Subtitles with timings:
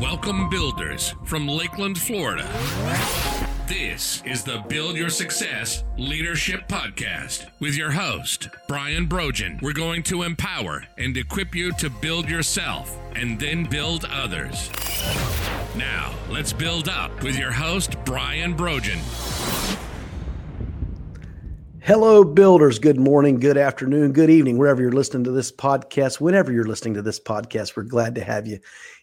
[0.00, 2.48] Welcome, builders from Lakeland, Florida.
[3.68, 9.58] This is the Build Your Success Leadership Podcast with your host, Brian Brogan.
[9.62, 14.70] We're going to empower and equip you to build yourself and then build others.
[15.76, 18.98] Now, let's build up with your host, Brian Brogan.
[21.80, 22.78] Hello, builders.
[22.78, 26.20] Good morning, good afternoon, good evening, wherever you're listening to this podcast.
[26.20, 28.60] Whenever you're listening to this podcast, we're glad to have you.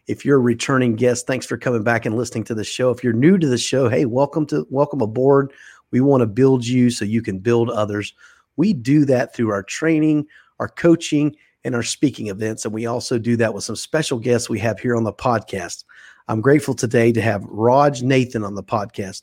[0.10, 2.90] If you're a returning guest, thanks for coming back and listening to the show.
[2.90, 5.54] If you're new to the show, hey, welcome to welcome aboard.
[5.92, 8.16] We want to build you so you can build others.
[8.58, 10.26] We do that through our training,
[10.58, 12.66] our coaching, and our speaking events.
[12.66, 15.84] And we also do that with some special guests we have here on the podcast.
[16.28, 19.22] I'm grateful today to have Raj Nathan on the podcast.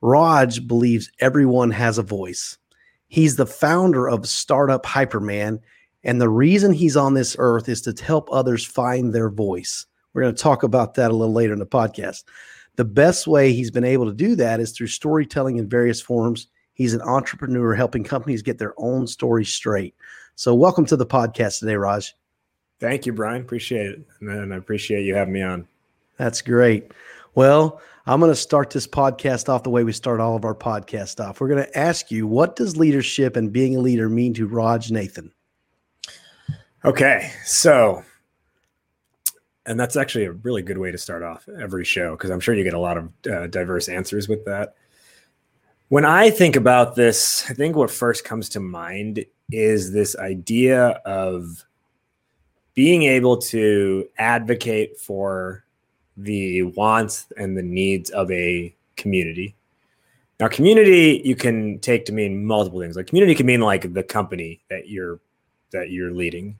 [0.00, 2.56] Raj believes everyone has a voice.
[3.08, 5.58] He's the founder of Startup Hypeman.
[6.04, 9.84] And the reason he's on this earth is to help others find their voice.
[10.12, 12.24] We're going to talk about that a little later in the podcast.
[12.76, 16.48] The best way he's been able to do that is through storytelling in various forms.
[16.74, 19.94] He's an entrepreneur helping companies get their own story straight.
[20.34, 22.14] So, welcome to the podcast today, Raj.
[22.80, 23.42] Thank you, Brian.
[23.42, 24.00] Appreciate it.
[24.20, 25.68] And I appreciate you having me on.
[26.16, 26.92] That's great.
[27.34, 30.54] Well, I'm going to start this podcast off the way we start all of our
[30.54, 31.40] podcasts off.
[31.40, 34.90] We're going to ask you, what does leadership and being a leader mean to Raj
[34.90, 35.32] Nathan?
[36.84, 37.30] Okay.
[37.44, 38.02] So,
[39.66, 42.54] and that's actually a really good way to start off every show because I'm sure
[42.54, 44.74] you get a lot of uh, diverse answers with that.
[45.88, 51.00] When I think about this, I think what first comes to mind is this idea
[51.04, 51.64] of
[52.74, 55.64] being able to advocate for
[56.16, 59.54] the wants and the needs of a community.
[60.40, 62.96] Now, community you can take to mean multiple things.
[62.96, 65.20] Like community can mean like the company that you're
[65.70, 66.58] that you're leading.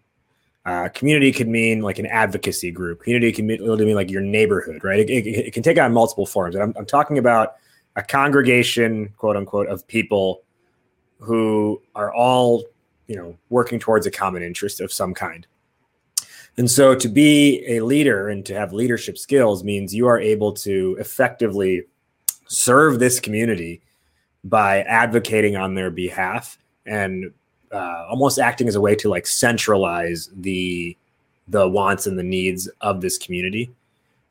[0.65, 3.03] Uh, community could mean like an advocacy group.
[3.03, 5.01] Community can mean, mean like your neighborhood, right?
[5.01, 6.55] It, it, it, can take on multiple forms.
[6.55, 7.57] And I'm, I'm talking about
[7.97, 10.43] a congregation, quote unquote, of people
[11.19, 12.65] who are all,
[13.09, 15.47] you know, working towards a common interest of some kind.
[16.57, 20.53] And so to be a leader and to have leadership skills means you are able
[20.53, 21.85] to effectively
[22.47, 23.83] serve this community
[24.45, 27.33] by advocating on their behalf and
[27.73, 30.97] uh, almost acting as a way to like centralize the
[31.49, 33.71] the wants and the needs of this community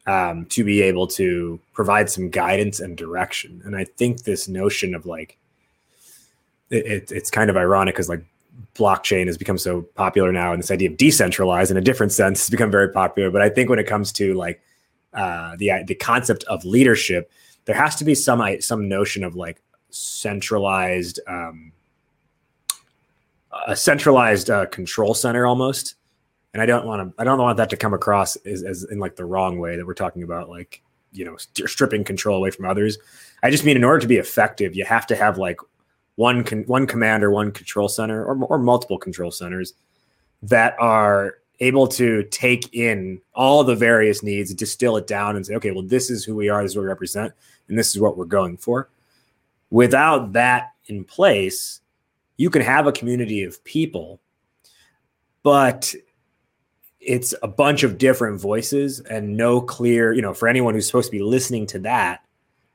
[0.08, 3.62] um, to be able to provide some guidance and direction.
[3.66, 5.38] And I think this notion of like
[6.70, 8.24] it, it, it's kind of ironic because like
[8.76, 12.40] blockchain has become so popular now, and this idea of decentralized in a different sense
[12.42, 13.30] has become very popular.
[13.30, 14.62] But I think when it comes to like
[15.14, 17.30] uh, the the concept of leadership,
[17.66, 21.72] there has to be some some notion of like centralized, um,
[23.68, 25.96] a centralized uh, control center almost.
[26.54, 29.00] And I don't want to I don't want that to come across as, as in
[29.00, 30.82] like the wrong way that we're talking about like
[31.14, 32.98] you know stripping control away from others.
[33.44, 35.60] I just mean in order to be effective, you have to have like
[36.16, 39.74] one con- one commander, one control center, or, or multiple control centers
[40.44, 45.56] that are able to take in all the various needs, distill it down, and say,
[45.56, 47.34] okay, well, this is who we are, this is what we represent,
[47.68, 48.90] and this is what we're going for.
[49.70, 51.81] Without that in place,
[52.42, 54.20] you can have a community of people,
[55.44, 55.94] but
[57.00, 61.12] it's a bunch of different voices and no clear, you know, for anyone who's supposed
[61.12, 62.26] to be listening to that,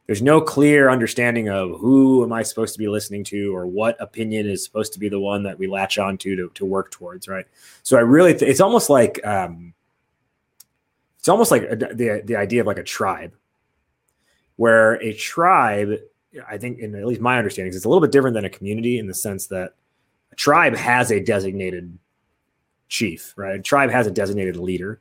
[0.07, 4.01] there's no clear understanding of who am I supposed to be listening to or what
[4.01, 7.27] opinion is supposed to be the one that we latch on to to, work towards,
[7.27, 7.47] right?
[7.83, 9.75] So I really, th- it's almost like, um,
[11.19, 13.35] it's almost like a, the, the idea of like a tribe
[14.55, 15.99] where a tribe,
[16.49, 18.99] I think, in at least my understanding, it's a little bit different than a community
[18.99, 19.75] in the sense that
[20.33, 21.99] a tribe has a designated
[22.89, 23.59] chief, right?
[23.59, 25.01] A tribe has a designated leader.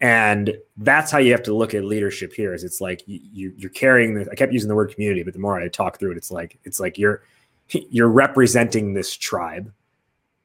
[0.00, 3.70] And that's how you have to look at leadership here is it's like you, you're
[3.70, 6.16] carrying the i kept using the word community but the more i talk through it
[6.16, 7.22] it's like it's like you're
[7.70, 9.72] you're representing this tribe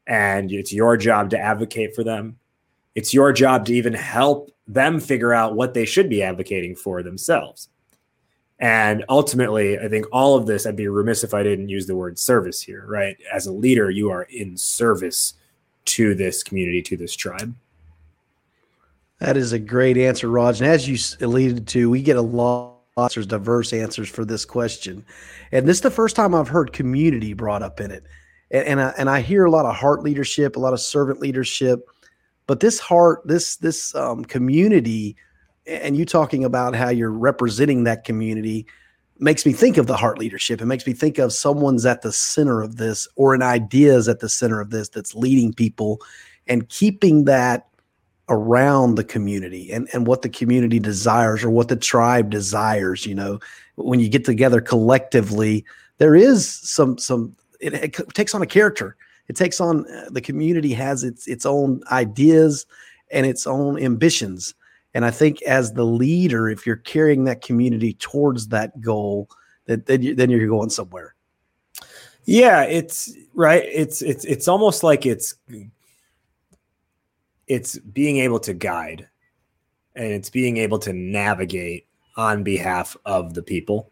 [0.10, 2.38] and it's your job to advocate for them.
[2.96, 7.04] It's your job to even help them figure out what they should be advocating for
[7.04, 7.70] themselves
[8.60, 11.96] and ultimately i think all of this i'd be remiss if i didn't use the
[11.96, 15.34] word service here right as a leader you are in service
[15.86, 17.54] to this community to this tribe
[19.20, 20.62] that is a great answer, Raj.
[20.62, 25.06] And as you alluded to, we get a lot of diverse answers for this question.
[25.52, 28.04] And this is the first time I've heard community brought up in it.
[28.52, 31.20] And, and, I, and I hear a lot of heart leadership, a lot of servant
[31.20, 31.88] leadership,
[32.48, 35.16] but this heart, this this um, community,
[35.70, 38.66] and you talking about how you're representing that community
[39.20, 40.62] makes me think of the heart leadership.
[40.62, 44.08] It makes me think of someone's at the center of this or an idea is
[44.08, 46.00] at the center of this that's leading people
[46.48, 47.68] and keeping that
[48.30, 53.06] around the community and, and what the community desires or what the tribe desires.
[53.06, 53.40] You know,
[53.76, 55.66] when you get together collectively,
[55.98, 58.96] there is some some it, it takes on a character.
[59.28, 62.66] It takes on uh, the community has its its own ideas
[63.12, 64.54] and its own ambitions.
[64.94, 69.30] And I think as the leader, if you're carrying that community towards that goal,
[69.66, 71.16] that then, you, then you're going somewhere.
[72.26, 73.64] Yeah, it's right.
[73.66, 75.36] It's it's it's almost like it's
[77.48, 79.08] it's being able to guide
[79.96, 81.88] and it's being able to navigate
[82.18, 83.92] on behalf of the people.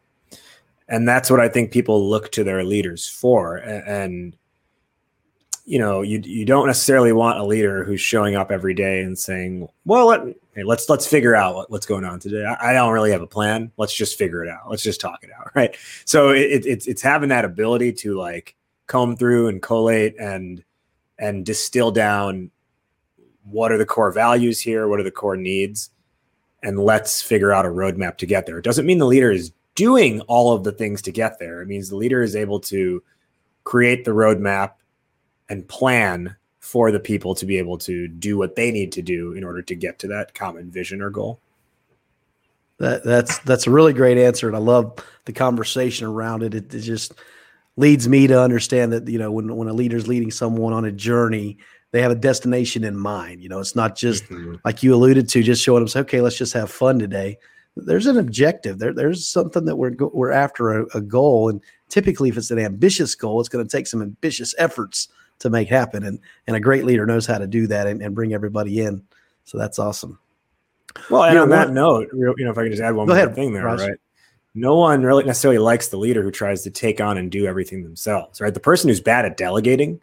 [0.88, 3.58] And that's what I think people look to their leaders for.
[3.58, 4.36] And
[5.68, 9.20] you know, you you don't necessarily want a leader who's showing up every day and
[9.20, 10.22] saying, "Well, let,
[10.56, 12.46] hey, let's let's figure out what, what's going on today.
[12.46, 13.70] I, I, don't really have a plan.
[13.76, 14.70] Let's just figure it out.
[14.70, 15.76] Let's just talk it out." Right.
[16.06, 18.56] So it, it's it's having that ability to like
[18.86, 20.64] comb through and collate and
[21.20, 22.50] and distill down
[23.44, 25.90] what are the core values here, what are the core needs,
[26.64, 28.58] and let's figure out a roadmap to get there.
[28.58, 31.62] It doesn't mean the leader is doing all of the things to get there.
[31.62, 33.04] It means the leader is able to
[33.66, 34.72] create the roadmap
[35.50, 39.32] and plan for the people to be able to do what they need to do
[39.32, 41.40] in order to get to that common vision or goal.
[42.80, 44.94] That, that's that's a really great answer, and I love
[45.26, 46.54] the conversation around it.
[46.54, 47.14] It, it just
[47.76, 50.92] leads me to understand that you know when when a leader's leading someone on a
[50.92, 51.58] journey,
[51.92, 53.42] they have a destination in mind.
[53.42, 54.56] You know, it's not just mm-hmm.
[54.64, 57.40] like you alluded to, just showing them, say, okay, let's just have fun today.
[57.76, 58.78] There's an objective.
[58.78, 62.60] There, there's something that we're we're after a, a goal, and typically, if it's an
[62.60, 65.08] ambitious goal, it's going to take some ambitious efforts
[65.40, 66.04] to make happen.
[66.04, 69.04] And and a great leader knows how to do that and, and bring everybody in.
[69.46, 70.20] So that's awesome.
[71.10, 73.08] Well, and you on know, that note, you know, if I can just add one
[73.08, 74.00] more ahead, thing there, right?
[74.56, 77.84] No one really necessarily likes the leader who tries to take on and do everything
[77.84, 78.54] themselves, right?
[78.54, 80.02] The person who's bad at delegating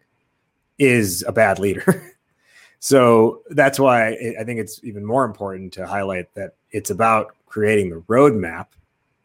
[0.78, 2.14] is a bad leader.
[2.78, 7.90] so that's why I think it's even more important to highlight that it's about creating
[7.90, 8.66] the roadmap,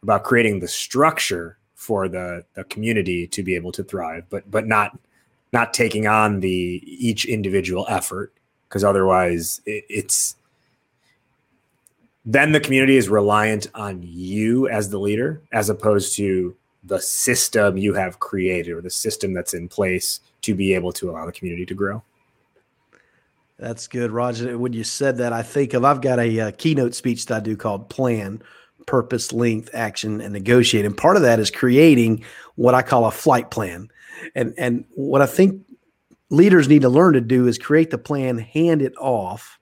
[0.02, 4.66] about creating the structure for the, the community to be able to thrive, but but
[4.66, 4.98] not
[5.52, 8.32] not taking on the each individual effort
[8.68, 10.36] because otherwise it, it's
[12.24, 16.54] then the community is reliant on you as the leader as opposed to
[16.84, 21.10] the system you have created or the system that's in place to be able to
[21.10, 22.02] allow the community to grow.
[23.58, 24.56] That's good roger.
[24.56, 27.40] When you said that i think of i've got a, a keynote speech that i
[27.40, 28.42] do called plan
[28.86, 32.24] purpose length action and negotiate and part of that is creating
[32.54, 33.90] what i call a flight plan
[34.34, 35.62] and and what I think
[36.30, 39.58] leaders need to learn to do is create the plan, hand it off,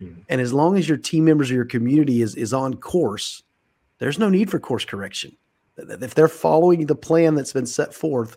[0.00, 0.20] mm-hmm.
[0.28, 3.42] and as long as your team members or your community is is on course,
[3.98, 5.36] there's no need for course correction.
[5.76, 8.36] If they're following the plan that's been set forth,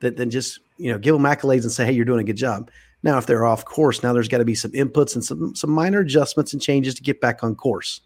[0.00, 2.36] that then just you know give them accolades and say, "Hey, you're doing a good
[2.36, 2.70] job."
[3.02, 5.70] Now, if they're off course, now there's got to be some inputs and some some
[5.70, 8.00] minor adjustments and changes to get back on course.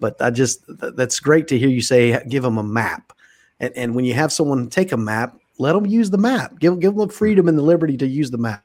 [0.00, 3.12] But I just that's great to hear you say give them a map,
[3.60, 6.58] and and when you have someone take a map let them use the map.
[6.58, 8.64] Give give them the freedom and the liberty to use the map.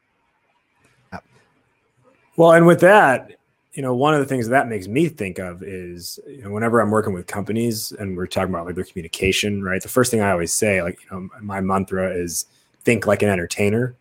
[2.35, 3.31] Well, and with that,
[3.73, 6.79] you know, one of the things that makes me think of is, you know, whenever
[6.79, 9.81] I'm working with companies and we're talking about like their communication, right?
[9.81, 12.45] The first thing I always say, like, you know, my mantra is
[12.81, 13.95] think like an entertainer.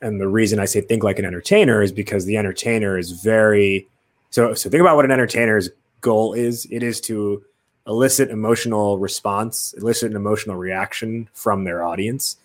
[0.00, 3.88] And the reason I say think like an entertainer is because the entertainer is very
[4.30, 5.70] so so think about what an entertainer's
[6.00, 6.66] goal is.
[6.70, 7.44] It is to
[7.86, 12.36] elicit emotional response, elicit an emotional reaction from their audience.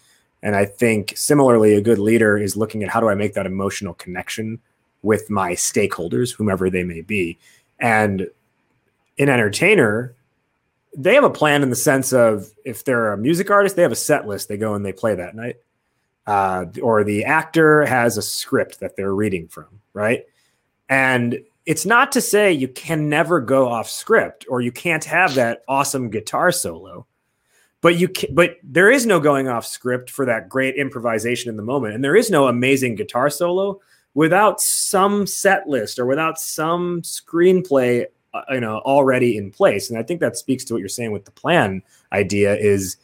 [0.44, 3.46] And I think similarly, a good leader is looking at how do I make that
[3.46, 4.60] emotional connection
[5.04, 7.38] with my stakeholders, whomever they may be.
[7.80, 8.30] And
[9.20, 10.16] an entertainer,
[10.96, 13.92] they have a plan in the sense of if they're a music artist, they have
[13.92, 15.58] a set list they go and they play that night.
[16.26, 20.26] Uh, or the actor has a script that they're reading from, right?
[20.90, 25.36] And it's not to say you can never go off script or you can't have
[25.36, 27.06] that awesome guitar solo
[27.82, 31.58] but you can, but there is no going off script for that great improvisation in
[31.58, 33.80] the moment and there is no amazing guitar solo
[34.14, 39.90] without some set list or without some screenplay uh, you know already in place.
[39.90, 42.98] And i think that speaks to what you're saying with the plan idea is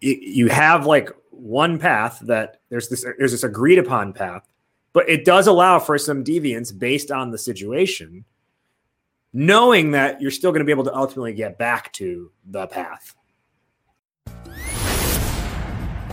[0.00, 4.48] you have like one path that there's this there's this agreed upon path
[4.94, 8.24] but it does allow for some deviance based on the situation,
[9.34, 13.14] knowing that you're still going to be able to ultimately get back to the path.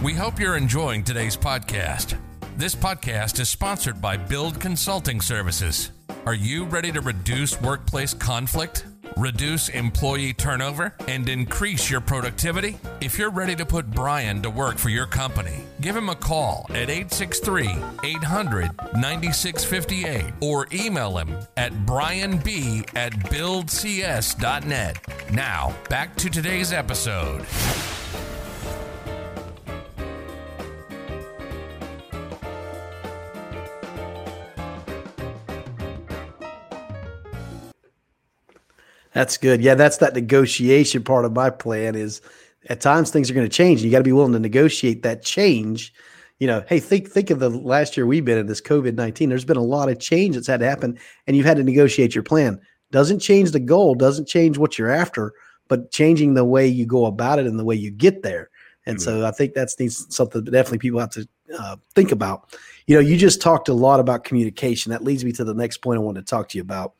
[0.03, 2.17] We hope you're enjoying today's podcast.
[2.57, 5.91] This podcast is sponsored by Build Consulting Services.
[6.25, 8.85] Are you ready to reduce workplace conflict?
[9.17, 12.77] Reduce employee turnover, and increase your productivity?
[13.01, 16.65] If you're ready to put Brian to work for your company, give him a call
[16.69, 17.69] at 863
[18.03, 22.41] 800 9658 or email him at brianb
[22.95, 24.97] at buildcs.net.
[25.31, 27.45] Now, back to today's episode.
[39.13, 39.61] That's good.
[39.61, 42.21] Yeah, that's that negotiation part of my plan is
[42.69, 43.83] at times things are going to change.
[43.83, 45.93] You got to be willing to negotiate that change.
[46.39, 49.29] You know, hey, think think of the last year we've been in this COVID nineteen.
[49.29, 52.15] There's been a lot of change that's had to happen, and you've had to negotiate
[52.15, 52.59] your plan.
[52.91, 55.33] Doesn't change the goal, doesn't change what you're after,
[55.67, 58.49] but changing the way you go about it and the way you get there.
[58.85, 59.21] And mm-hmm.
[59.21, 61.27] so I think that's needs something that definitely people have to
[61.59, 62.57] uh, think about.
[62.87, 64.91] You know, you just talked a lot about communication.
[64.91, 66.93] That leads me to the next point I want to talk to you about.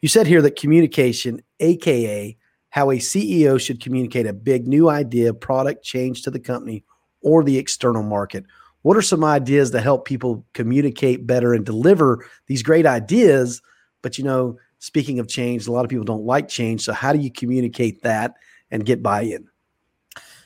[0.00, 2.36] You said here that communication, AKA
[2.70, 6.84] how a CEO should communicate a big new idea, product change to the company
[7.22, 8.44] or the external market.
[8.82, 13.62] What are some ideas to help people communicate better and deliver these great ideas?
[14.02, 16.82] But you know, speaking of change, a lot of people don't like change.
[16.82, 18.34] So, how do you communicate that
[18.70, 19.48] and get buy in?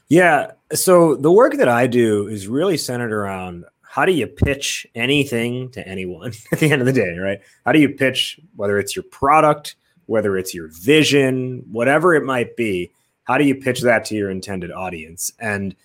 [0.08, 0.52] Yeah.
[0.72, 5.68] So, the work that I do is really centered around how do you pitch anything
[5.72, 7.40] to anyone at the end of the day, right?
[7.66, 9.74] How do you pitch, whether it's your product,
[10.10, 12.90] whether it's your vision, whatever it might be,
[13.22, 15.30] how do you pitch that to your intended audience?
[15.38, 15.76] And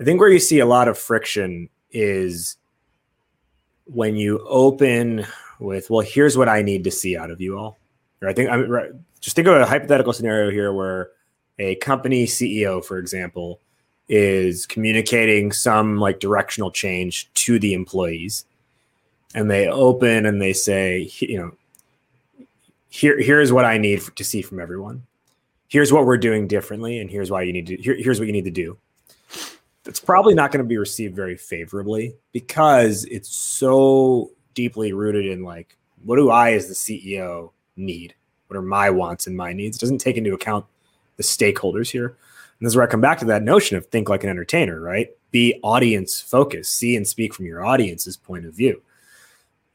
[0.00, 2.56] I think where you see a lot of friction is
[3.84, 5.24] when you open
[5.60, 7.78] with, well, here's what I need to see out of you all.
[8.20, 8.90] Or I think I'm right.
[9.20, 11.10] Just think of a hypothetical scenario here where
[11.60, 13.60] a company CEO, for example,
[14.08, 18.44] is communicating some like directional change to the employees
[19.36, 21.52] and they open and they say you know
[22.92, 25.06] here here's what i need to see from everyone.
[25.68, 28.32] Here's what we're doing differently and here's why you need to here, here's what you
[28.32, 28.76] need to do.
[29.86, 35.42] It's probably not going to be received very favorably because it's so deeply rooted in
[35.42, 38.14] like what do i as the ceo need?
[38.48, 39.78] What are my wants and my needs?
[39.78, 40.66] It doesn't take into account
[41.16, 42.08] the stakeholders here.
[42.08, 44.78] And this is where I come back to that notion of think like an entertainer,
[44.78, 45.08] right?
[45.30, 48.82] Be audience focused, see and speak from your audience's point of view.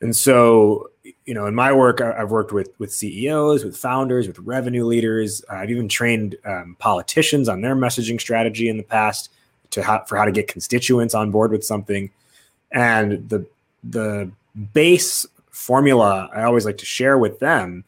[0.02, 0.92] And so,
[1.26, 5.44] you know, in my work, I've worked with with CEOs, with founders, with revenue leaders.
[5.50, 9.30] I've even trained um, politicians on their messaging strategy in the past
[9.72, 12.10] to how, for how to get constituents on board with something.
[12.72, 13.46] And the
[13.84, 14.32] the
[14.74, 17.84] base formula I always like to share with them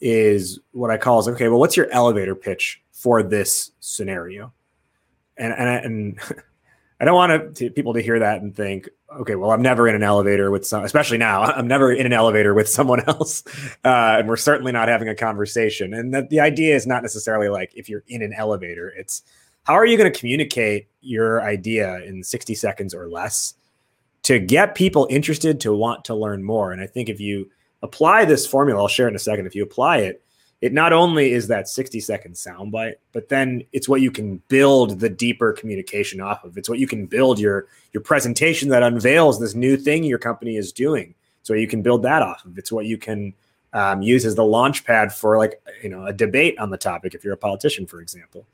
[0.00, 1.48] is what I call is okay.
[1.48, 4.52] Well, what's your elevator pitch for this scenario.
[5.36, 6.18] And and and
[7.02, 9.96] I don't want to, people to hear that and think, okay, well, I'm never in
[9.96, 13.42] an elevator with some, especially now, I'm never in an elevator with someone else,
[13.84, 15.94] uh, and we're certainly not having a conversation.
[15.94, 19.22] And that the idea is not necessarily like if you're in an elevator, it's
[19.64, 23.54] how are you going to communicate your idea in 60 seconds or less
[24.22, 26.70] to get people interested to want to learn more.
[26.70, 27.50] And I think if you
[27.82, 29.46] apply this formula, I'll share in a second.
[29.46, 30.22] If you apply it,
[30.62, 35.00] it not only is that 60 second soundbite, but then it's what you can build
[35.00, 36.56] the deeper communication off of.
[36.56, 40.56] It's what you can build your your presentation that unveils this new thing your company
[40.56, 41.14] is doing.
[41.42, 42.56] So you can build that off of.
[42.56, 43.34] It's what you can
[43.72, 47.14] um, use as the launch pad for like you know a debate on the topic
[47.14, 48.46] if you're a politician, for example.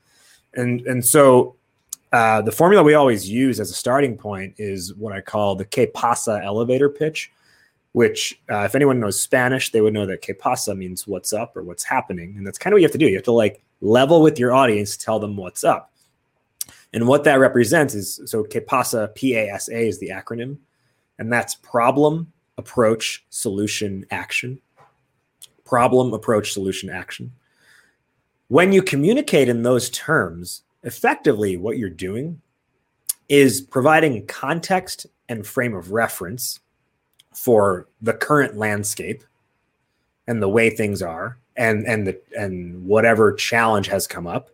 [0.55, 1.55] And and so
[2.11, 5.65] uh, the formula we always use as a starting point is what I call the
[5.65, 7.31] Que pasa elevator pitch
[7.93, 11.57] which uh, if anyone knows Spanish, they would know that que pasa means what's up
[11.57, 12.35] or what's happening.
[12.37, 13.07] And that's kind of what you have to do.
[13.07, 15.91] You have to like level with your audience, tell them what's up.
[16.93, 20.57] And what that represents is so que pasa, P A S A is the acronym,
[21.17, 24.59] and that's problem, approach, solution, action.
[25.65, 27.31] Problem, approach, solution, action.
[28.47, 32.41] When you communicate in those terms, effectively what you're doing
[33.27, 36.59] is providing context and frame of reference
[37.33, 39.23] for the current landscape
[40.27, 44.49] and the way things are and and the and whatever challenge has come up.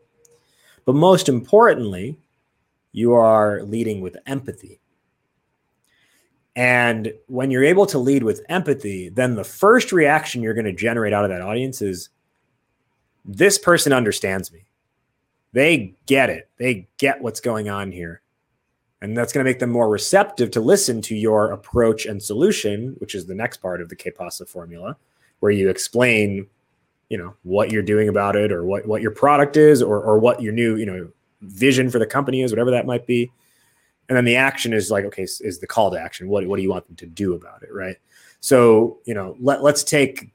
[0.85, 2.17] But most importantly
[2.91, 4.79] you are leading with empathy.
[6.57, 10.73] And when you're able to lead with empathy then the first reaction you're going to
[10.73, 12.09] generate out of that audience is
[13.23, 14.65] this person understands me.
[15.53, 16.49] They get it.
[16.57, 18.21] They get what's going on here
[19.01, 22.95] and that's going to make them more receptive to listen to your approach and solution,
[22.99, 24.95] which is the next part of the KPASA formula,
[25.39, 26.47] where you explain,
[27.09, 30.17] you know, what you're doing about it or what, what your product is or, or
[30.17, 31.09] what your new, you know,
[31.41, 33.29] vision for the company is, whatever that might be.
[34.07, 36.27] And then the action is like, okay, is the call to action.
[36.27, 37.73] What, what do you want them to do about it?
[37.73, 37.97] Right.
[38.39, 40.31] So, you know, let, let's take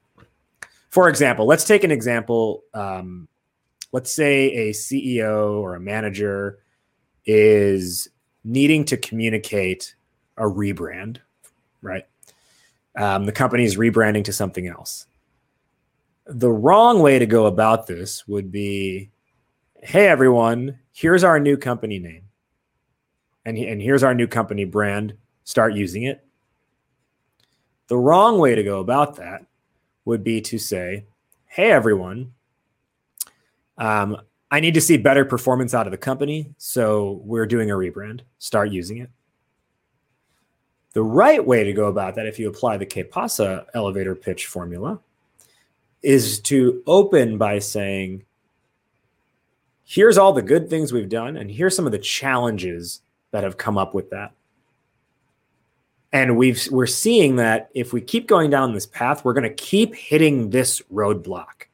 [0.91, 2.63] for example, let's take an example.
[2.73, 3.29] Um,
[3.93, 6.59] let's say a CEO or a manager
[7.25, 8.09] is
[8.43, 9.95] needing to communicate
[10.37, 11.17] a rebrand,
[11.81, 12.05] right?
[12.97, 15.05] Um, the company is rebranding to something else.
[16.25, 19.11] The wrong way to go about this would be
[19.83, 22.23] hey, everyone, here's our new company name.
[23.45, 25.15] And, and here's our new company brand.
[25.43, 26.23] Start using it.
[27.87, 29.45] The wrong way to go about that
[30.05, 31.05] would be to say,
[31.45, 32.33] hey, everyone,
[33.77, 34.17] um,
[34.51, 36.53] I need to see better performance out of the company.
[36.57, 38.21] So we're doing a rebrand.
[38.37, 39.09] Start using it.
[40.93, 44.99] The right way to go about that, if you apply the KPASA elevator pitch formula,
[46.03, 48.25] is to open by saying,
[49.85, 53.57] here's all the good things we've done, and here's some of the challenges that have
[53.57, 54.33] come up with that.
[56.11, 59.53] And we've we're seeing that if we keep going down this path, we're going to
[59.53, 61.67] keep hitting this roadblock.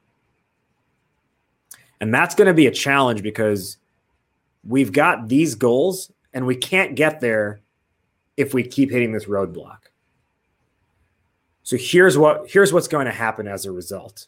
[1.99, 3.77] And that's going to be a challenge because
[4.67, 7.61] we've got these goals and we can't get there
[8.35, 9.77] if we keep hitting this roadblock.
[11.63, 14.27] So here's what here's what's going to happen as a result.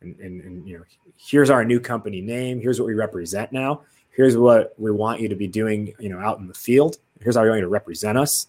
[0.00, 0.84] And, and, and you know,
[1.16, 2.60] here's our new company name.
[2.60, 3.82] Here's what we represent now.
[4.10, 6.98] Here's what we want you to be doing, you know, out in the field.
[7.20, 8.46] Here's how you're going to represent us.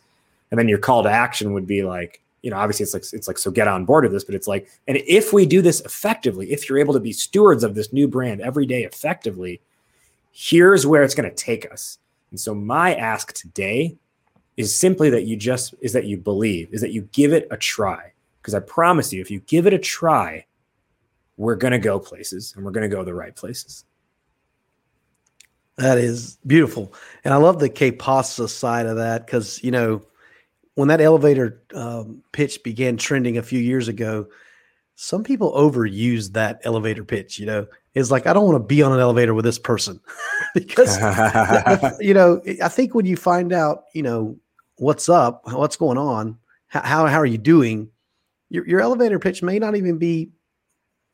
[0.50, 3.28] And then your call to action would be like, you know, obviously it's like it's
[3.28, 5.80] like so get on board with this, but it's like, and if we do this
[5.82, 9.62] effectively, if you're able to be stewards of this new brand every day effectively,
[10.32, 11.98] here's where it's going to take us.
[12.30, 13.96] And so my ask today
[14.58, 17.58] is simply that you just is that you believe, is that you give it a
[17.58, 18.12] try.
[18.42, 20.46] Because I promise you, if you give it a try,
[21.38, 23.86] we're going to go places and we're going to go the right places.
[25.78, 26.94] That is beautiful.
[27.24, 30.04] And I love the KPASA side of that because, you know,
[30.76, 34.28] when that elevator um, pitch began trending a few years ago,
[34.96, 37.40] some people overused that elevator pitch.
[37.40, 40.00] You know, it's like, I don't want to be on an elevator with this person
[40.54, 40.98] because,
[42.00, 44.38] you know, I think when you find out, you know,
[44.78, 46.38] what's up, what's going on,
[46.68, 47.90] how, how are you doing,
[48.50, 50.32] your, your elevator pitch may not even be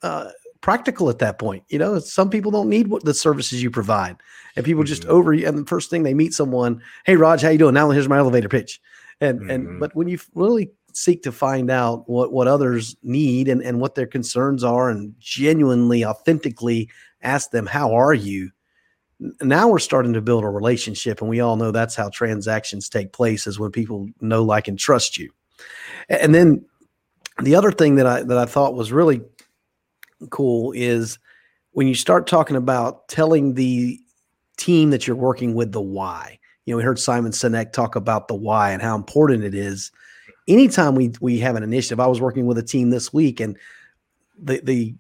[0.01, 0.29] uh,
[0.61, 1.63] practical at that point.
[1.69, 4.17] You know, some people don't need what the services you provide,
[4.55, 4.87] and people mm-hmm.
[4.87, 5.33] just over.
[5.33, 7.73] And the first thing they meet someone, hey Raj, how you doing?
[7.73, 8.79] Now here's my elevator pitch,
[9.21, 9.49] and mm-hmm.
[9.49, 13.79] and but when you really seek to find out what what others need and and
[13.79, 16.89] what their concerns are, and genuinely, authentically
[17.21, 18.51] ask them, how are you?
[19.41, 23.11] Now we're starting to build a relationship, and we all know that's how transactions take
[23.11, 25.29] place is when people know, like, and trust you.
[26.07, 26.65] And then
[27.41, 29.21] the other thing that I that I thought was really
[30.29, 31.19] cool is
[31.71, 33.99] when you start talking about telling the
[34.57, 36.38] team that you're working with the why.
[36.69, 39.91] You know, we heard Simon Sinek talk about the why and how important it is.
[40.47, 43.57] Anytime we we have an initiative, I was working with a team this week, and
[44.39, 44.93] the the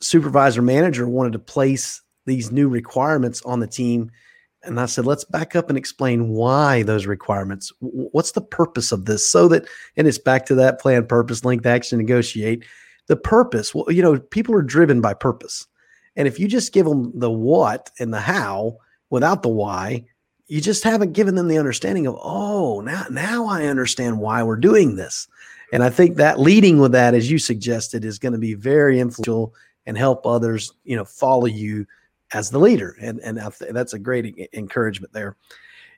[0.00, 4.10] supervisor manager wanted to place these new requirements on the team.
[4.62, 7.70] And I said, let's back up and explain why those requirements.
[7.80, 9.28] What's the purpose of this?
[9.28, 9.66] So that,
[9.98, 12.64] and it's back to that plan, purpose, length, action, negotiate
[13.08, 15.66] the purpose well you know people are driven by purpose
[16.14, 18.78] and if you just give them the what and the how
[19.10, 20.04] without the why
[20.52, 24.56] you just haven't given them the understanding of oh now now i understand why we're
[24.56, 25.26] doing this.
[25.72, 29.00] And i think that leading with that as you suggested is going to be very
[29.00, 29.54] influential
[29.86, 31.86] and help others you know follow you
[32.34, 32.96] as the leader.
[33.00, 33.38] And and
[33.70, 35.36] that's a great encouragement there.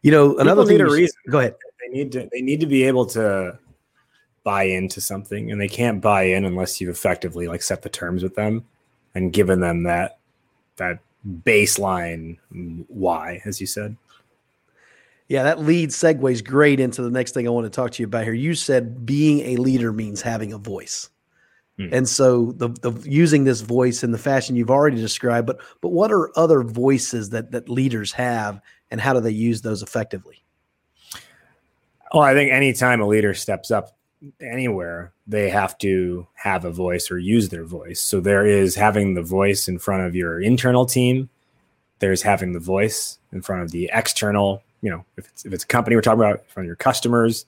[0.03, 1.17] You know another People thing need a reason.
[1.31, 1.57] Go ahead.
[1.81, 3.59] They need to they need to be able to
[4.45, 8.23] buy into something and they can't buy in unless you've effectively like set the terms
[8.23, 8.65] with them
[9.15, 10.19] and given them that
[10.77, 10.99] that
[11.45, 12.37] baseline
[12.89, 13.97] why as you said
[15.35, 18.07] yeah that lead segues great into the next thing i want to talk to you
[18.07, 18.33] about here.
[18.33, 21.11] You said being a leader means having a voice.
[21.77, 21.89] Hmm.
[21.93, 25.89] and so the, the using this voice in the fashion you've already described but but
[25.89, 28.61] what are other voices that that leaders have
[28.93, 30.45] and how do they use those effectively?
[32.13, 33.97] Well i think anytime a leader steps up
[34.41, 38.01] anywhere they have to have a voice or use their voice.
[38.01, 41.29] So there is having the voice in front of your internal team
[41.99, 45.65] there's having the voice in front of the external you know if it's, if it's
[45.65, 47.47] a company we're talking about in front of your customers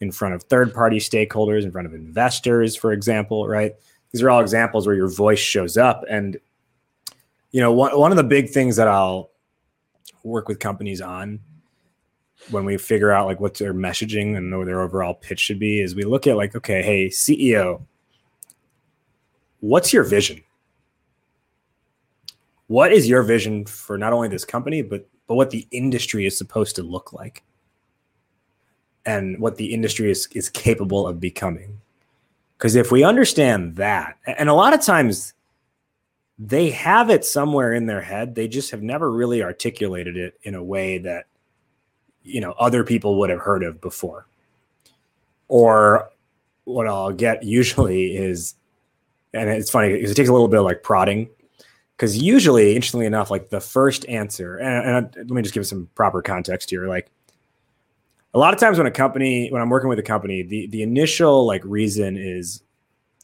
[0.00, 3.74] in front of third party stakeholders in front of investors for example right?
[4.10, 6.04] These are all examples where your voice shows up.
[6.10, 6.36] And
[7.52, 9.30] you know one, one of the big things that i'll
[10.24, 11.40] work with companies on
[12.50, 15.80] when we figure out like what their messaging and what their overall pitch should be
[15.80, 17.80] is we look at like okay hey ceo
[19.62, 20.42] what's your vision?
[22.66, 26.36] What is your vision for not only this company but but what the industry is
[26.36, 27.42] supposed to look like
[29.06, 31.80] and what the industry is is capable of becoming
[32.58, 35.32] Because if we understand that, and a lot of times
[36.38, 40.54] they have it somewhere in their head, they just have never really articulated it in
[40.54, 41.28] a way that
[42.22, 44.26] you know other people would have heard of before.
[45.48, 46.10] Or
[46.64, 48.54] what I'll get usually is,
[49.32, 51.30] and it's funny because it takes a little bit of like prodding.
[52.02, 55.88] Because usually, interestingly enough, like the first answer, and, and let me just give some
[55.94, 56.88] proper context here.
[56.88, 57.08] Like
[58.34, 60.82] a lot of times when a company when i'm working with a company the the
[60.82, 62.62] initial like reason is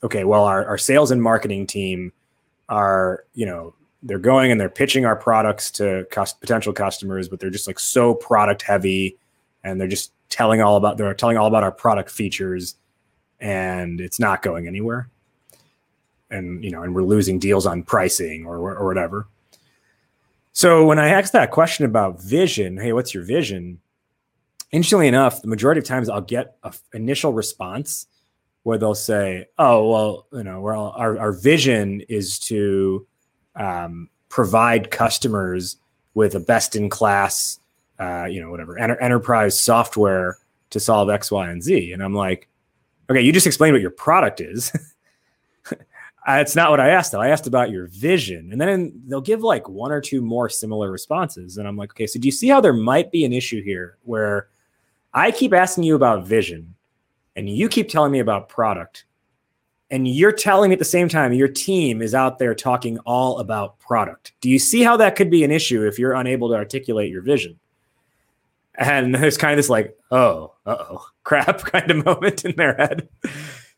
[0.03, 2.12] okay well our, our sales and marketing team
[2.69, 7.41] are you know they're going and they're pitching our products to cost, potential customers but
[7.41, 9.17] they're just like so product heavy
[9.64, 12.77] and they're just telling all about they're telling all about our product features
[13.41, 15.09] and it's not going anywhere
[16.31, 19.27] and you know and we're losing deals on pricing or or whatever
[20.53, 23.79] so when i asked that question about vision hey what's your vision
[24.73, 28.07] interestingly enough, the majority of times I'll get an initial response
[28.62, 33.07] where they'll say, "Oh, well, you know, well, our our vision is to
[33.57, 35.77] um, provide customers
[36.14, 37.61] with a best in class,
[37.99, 40.37] uh, you know, whatever enter- enterprise software
[40.71, 42.49] to solve X, Y, and Z." And I'm like,
[43.11, 44.73] "Okay, you just explained what your product is."
[46.29, 47.21] It's not what I asked though.
[47.21, 50.91] I asked about your vision, and then they'll give like one or two more similar
[50.91, 53.62] responses, and I'm like, okay, so do you see how there might be an issue
[53.62, 54.49] here where
[55.14, 56.75] I keep asking you about vision
[57.35, 59.05] and you keep telling me about product.
[59.91, 63.38] And you're telling me at the same time your team is out there talking all
[63.38, 64.33] about product.
[64.41, 67.23] Do you see how that could be an issue if you're unable to articulate your
[67.23, 67.59] vision?
[68.75, 73.09] And there's kind of this like, oh, oh, crap kind of moment in their head.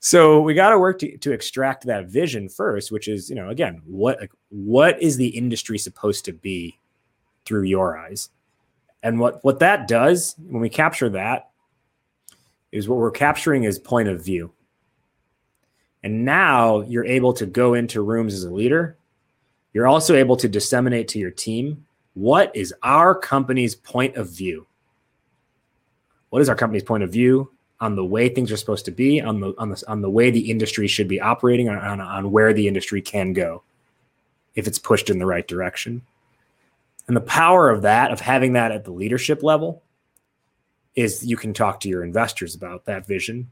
[0.00, 3.82] So we got to work to extract that vision first, which is, you know, again,
[3.84, 6.78] what like, what is the industry supposed to be
[7.44, 8.30] through your eyes?
[9.02, 11.50] And what what that does when we capture that
[12.72, 14.52] is what we're capturing is point of view.
[16.02, 18.96] And now you're able to go into rooms as a leader.
[19.74, 21.84] You're also able to disseminate to your team
[22.14, 24.66] what is our company's point of view?
[26.30, 29.20] What is our company's point of view on the way things are supposed to be,
[29.20, 32.30] on the on the on the way the industry should be operating, on, on, on
[32.30, 33.62] where the industry can go
[34.54, 36.02] if it's pushed in the right direction?
[37.06, 39.82] And the power of that, of having that at the leadership level,
[40.94, 43.50] is you can talk to your investors about that vision.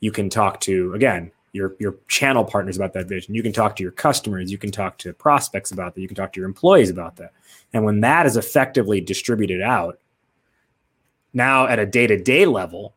[0.00, 3.34] You can talk to, again, your, your channel partners about that vision.
[3.34, 4.50] You can talk to your customers.
[4.50, 6.00] You can talk to prospects about that.
[6.00, 7.32] You can talk to your employees about that.
[7.72, 9.98] And when that is effectively distributed out,
[11.32, 12.94] now at a day to day level,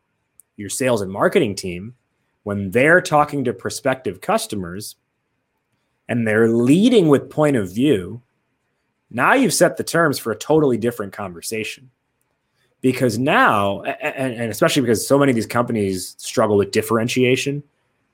[0.56, 1.94] your sales and marketing team,
[2.44, 4.96] when they're talking to prospective customers
[6.08, 8.20] and they're leading with point of view,
[9.10, 11.90] now you've set the terms for a totally different conversation.
[12.80, 17.62] Because now, and, and especially because so many of these companies struggle with differentiation,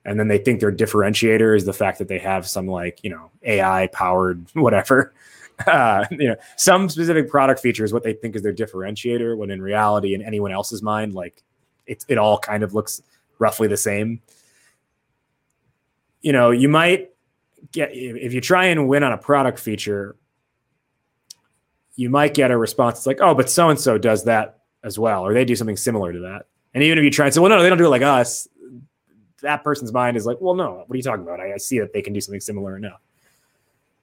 [0.04, 3.08] and then they think their differentiator is the fact that they have some like you
[3.08, 5.14] know AI powered whatever,
[5.66, 9.36] uh, you know, some specific product feature is what they think is their differentiator.
[9.36, 11.42] When in reality, in anyone else's mind, like
[11.88, 13.02] it it all kind of looks
[13.38, 14.20] roughly the same.
[16.20, 17.10] You know, you might
[17.72, 20.16] get if you try and win on a product feature
[21.98, 25.26] you might get a response like, oh, but so and so does that as well,
[25.26, 26.46] or they do something similar to that.
[26.72, 28.46] And even if you try and say, well, no, they don't do it like us,
[29.42, 31.40] that person's mind is like, well, no, what are you talking about?
[31.40, 33.00] I, I see that they can do something similar enough.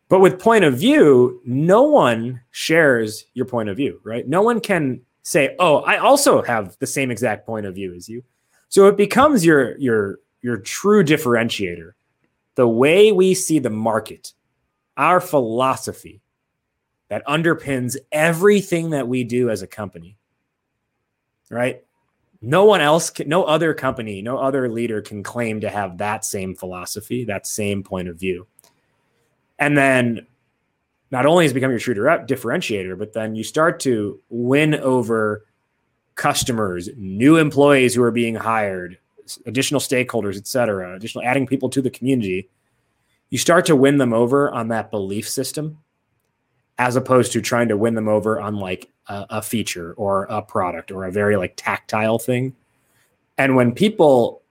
[0.09, 4.27] But with point of view, no one shares your point of view, right?
[4.27, 8.07] No one can say, "Oh, I also have the same exact point of view as
[8.07, 8.23] you."
[8.69, 11.91] So it becomes your your your true differentiator.
[12.53, 14.33] The way we see the market,
[14.95, 16.21] our philosophy,
[17.09, 20.17] that underpins everything that we do as a company.
[21.49, 21.83] Right?
[22.41, 26.23] No one else, can, no other company, no other leader can claim to have that
[26.23, 28.45] same philosophy, that same point of view.
[29.57, 30.27] And then
[31.11, 35.45] not only has become your true differentiator, but then you start to win over
[36.15, 38.97] customers, new employees who are being hired,
[39.45, 42.49] additional stakeholders, et cetera, additional adding people to the community.
[43.29, 45.79] You start to win them over on that belief system
[46.77, 50.41] as opposed to trying to win them over on like a, a feature or a
[50.41, 52.55] product or a very like tactile thing.
[53.37, 54.41] And when people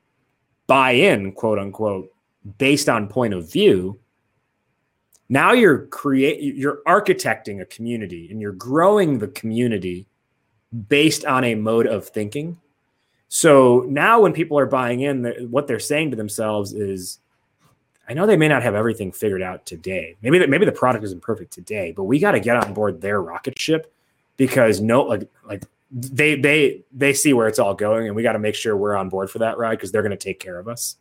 [0.66, 2.12] buy in, quote unquote,
[2.58, 3.98] based on point of view,
[5.34, 10.06] now you're create you're architecting a community and you're growing the community
[10.88, 12.56] based on a mode of thinking.
[13.28, 17.18] So now when people are buying in, what they're saying to themselves is,
[18.08, 20.14] I know they may not have everything figured out today.
[20.22, 23.00] Maybe that maybe the product isn't perfect today, but we got to get on board
[23.00, 23.92] their rocket ship
[24.36, 28.34] because no like like they they they see where it's all going and we got
[28.34, 30.60] to make sure we're on board for that ride because they're going to take care
[30.60, 30.96] of us.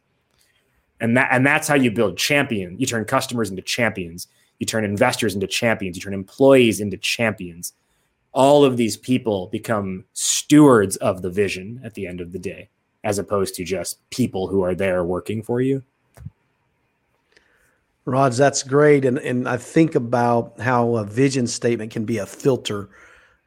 [0.99, 2.77] And that and that's how you build champion.
[2.79, 4.27] You turn customers into champions.
[4.59, 5.97] You turn investors into champions.
[5.97, 7.73] You turn employees into champions.
[8.31, 12.69] All of these people become stewards of the vision at the end of the day,
[13.03, 15.83] as opposed to just people who are there working for you.
[18.05, 19.05] Raj, that's great.
[19.05, 22.89] And and I think about how a vision statement can be a filter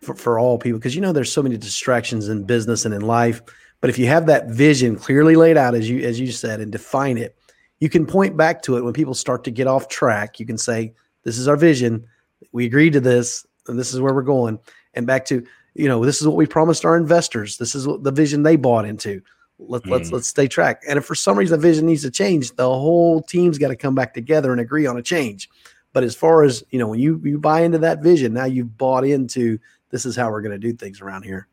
[0.01, 3.03] for, for all people because you know there's so many distractions in business and in
[3.03, 3.43] life.
[3.81, 6.73] But if you have that vision clearly laid out as you as you said and
[6.73, 7.37] define it,
[7.81, 10.41] you can point back to it when people start to get off track.
[10.41, 12.07] You can say, This is our vision.
[12.53, 14.59] We agreed to this, and this is where we're going.
[14.95, 17.59] And back to, you know, this is what we promised our investors.
[17.59, 19.21] This is what the vision they bought into.
[19.59, 19.91] Let, mm.
[19.91, 20.83] Let's let's stay track.
[20.89, 23.77] And if for some reason the vision needs to change, the whole team's got to
[23.77, 25.51] come back together and agree on a change.
[25.93, 28.77] But as far as you know, when you you buy into that vision, now you've
[28.77, 29.59] bought into
[29.91, 31.49] this is how we're going to do things around here.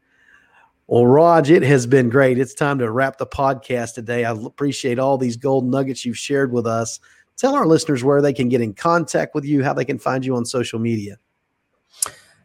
[0.93, 2.37] Well, Raj, it has been great.
[2.37, 4.25] It's time to wrap the podcast today.
[4.25, 6.99] I appreciate all these gold nuggets you've shared with us.
[7.35, 10.23] Tell our listeners where they can get in contact with you, how they can find
[10.23, 11.17] you on social media.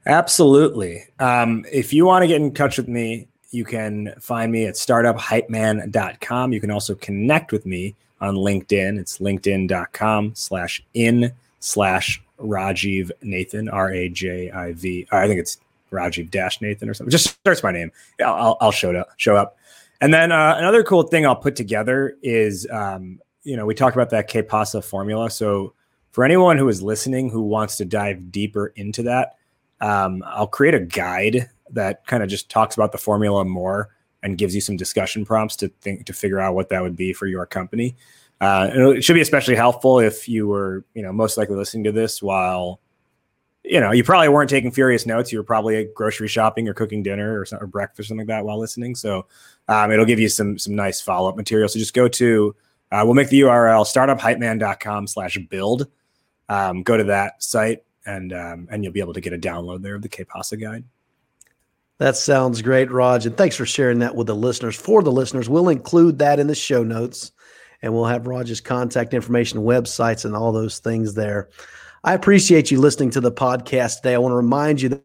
[0.06, 1.04] Absolutely.
[1.18, 4.76] Um, if you want to get in touch with me, you can find me at
[4.76, 6.50] startuphypeman.com.
[6.54, 8.98] You can also connect with me on LinkedIn.
[8.98, 15.06] It's linkedin.com slash in slash Rajiv Nathan, R A J I V.
[15.12, 15.58] I think it's
[15.90, 17.10] Rajiv Dash Nathan or something.
[17.10, 17.90] Just starts my name.
[18.20, 19.08] I'll, I'll, I'll show up.
[19.16, 19.56] Show up.
[20.00, 23.96] And then uh, another cool thing I'll put together is, um, you know, we talked
[23.96, 25.30] about that KPASA formula.
[25.30, 25.74] So
[26.10, 29.36] for anyone who is listening who wants to dive deeper into that,
[29.80, 33.90] um, I'll create a guide that kind of just talks about the formula more
[34.22, 37.12] and gives you some discussion prompts to think to figure out what that would be
[37.12, 37.96] for your company.
[38.40, 41.92] Uh, it should be especially helpful if you were, you know, most likely listening to
[41.92, 42.80] this while,
[43.68, 45.30] you know, you probably weren't taking furious notes.
[45.30, 48.44] You were probably grocery shopping or cooking dinner or, or breakfast or something like that
[48.44, 48.94] while listening.
[48.94, 49.26] So
[49.68, 51.68] um, it'll give you some some nice follow up material.
[51.68, 52.56] So just go to
[52.90, 55.86] uh, we'll make the URL startuphypeman.com slash build.
[56.48, 59.82] Um, go to that site and um, and you'll be able to get a download
[59.82, 60.84] there of the KPASA guide.
[61.98, 63.26] That sounds great, Raj.
[63.26, 64.76] And thanks for sharing that with the listeners.
[64.76, 67.32] For the listeners, we'll include that in the show notes
[67.82, 71.48] and we'll have Raj's contact information, websites, and all those things there.
[72.04, 74.14] I appreciate you listening to the podcast today.
[74.14, 75.04] I want to remind you that,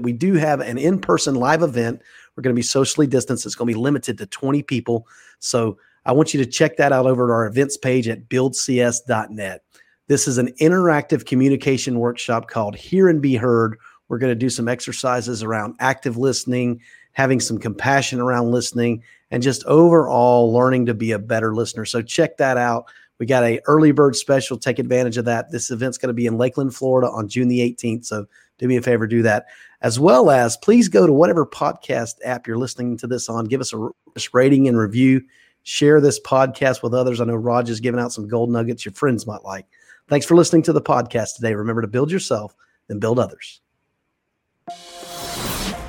[0.00, 2.00] we do have an in person live event.
[2.34, 5.06] We're going to be socially distanced, it's going to be limited to 20 people.
[5.38, 9.62] So I want you to check that out over at our events page at buildcs.net.
[10.08, 13.76] This is an interactive communication workshop called Hear and Be Heard
[14.12, 19.42] we're going to do some exercises around active listening, having some compassion around listening, and
[19.42, 21.86] just overall learning to be a better listener.
[21.86, 22.92] So check that out.
[23.22, 24.58] We got a early bird special.
[24.58, 25.52] Take advantage of that.
[25.52, 28.04] This event's going to be in Lakeland, Florida on June the 18th.
[28.04, 28.26] So
[28.58, 29.46] do me a favor, do that.
[29.80, 33.44] As well as please go to whatever podcast app you're listening to this on.
[33.44, 33.90] Give us a
[34.32, 35.22] rating and review.
[35.62, 37.20] Share this podcast with others.
[37.20, 39.66] I know is giving out some gold nuggets your friends might like.
[40.08, 41.54] Thanks for listening to the podcast today.
[41.54, 42.56] Remember to build yourself
[42.88, 43.61] and build others.